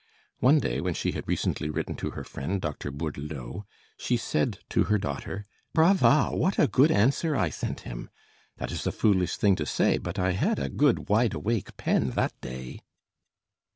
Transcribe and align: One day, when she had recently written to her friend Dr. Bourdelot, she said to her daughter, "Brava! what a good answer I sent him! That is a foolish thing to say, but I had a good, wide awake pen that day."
One 0.39 0.57
day, 0.59 0.81
when 0.81 0.95
she 0.95 1.11
had 1.11 1.27
recently 1.27 1.69
written 1.69 1.93
to 1.97 2.09
her 2.09 2.23
friend 2.23 2.59
Dr. 2.59 2.89
Bourdelot, 2.91 3.67
she 3.99 4.17
said 4.17 4.57
to 4.69 4.85
her 4.85 4.97
daughter, 4.97 5.45
"Brava! 5.75 6.31
what 6.31 6.57
a 6.57 6.65
good 6.65 6.89
answer 6.89 7.35
I 7.35 7.51
sent 7.51 7.81
him! 7.81 8.09
That 8.57 8.71
is 8.71 8.87
a 8.87 8.91
foolish 8.91 9.37
thing 9.37 9.55
to 9.57 9.65
say, 9.67 9.99
but 9.99 10.17
I 10.17 10.31
had 10.31 10.57
a 10.57 10.69
good, 10.69 11.07
wide 11.07 11.35
awake 11.35 11.77
pen 11.77 12.09
that 12.15 12.33
day." 12.41 12.81